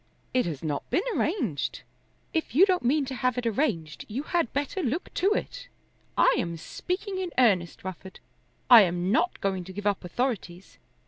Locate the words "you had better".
4.07-4.81